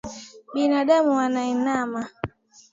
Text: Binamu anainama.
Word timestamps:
Binamu 0.53 1.13
anainama. 1.25 2.01